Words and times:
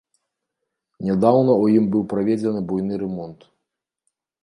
Нядаўна 1.09 1.51
ў 1.61 1.83
ім 1.83 1.91
быў 1.93 2.03
праведзены 2.17 2.61
буйны 2.73 2.93
рамонт. 3.07 3.39